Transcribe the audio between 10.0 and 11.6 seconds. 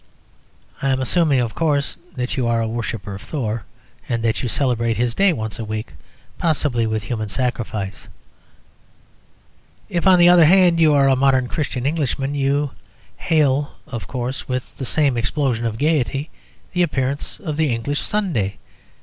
on the other hand, you are a modern